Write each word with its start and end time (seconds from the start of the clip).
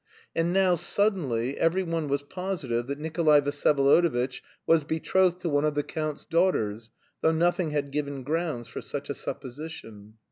And 0.35 0.51
now, 0.51 0.73
suddenly, 0.73 1.59
every 1.59 1.83
one 1.83 2.07
was 2.07 2.23
positive 2.23 2.87
that 2.87 2.97
Nikolay 2.97 3.39
Vsyevolodovitch 3.41 4.41
was 4.65 4.83
betrothed 4.83 5.39
to 5.41 5.49
one 5.49 5.63
of 5.63 5.75
the 5.75 5.83
count's 5.83 6.25
daughters, 6.25 6.89
though 7.21 7.31
nothing 7.31 7.69
had 7.69 7.91
given 7.91 8.23
grounds 8.23 8.67
for 8.67 8.81
such 8.81 9.11
a 9.11 9.13
supposition. 9.13 10.15